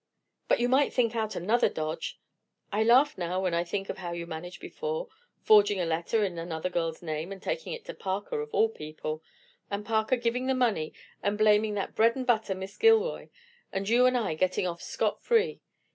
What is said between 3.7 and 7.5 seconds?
of how you managed before—forging a letter in another girl's name and